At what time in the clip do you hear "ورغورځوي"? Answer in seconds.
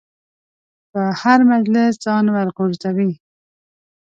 2.31-3.11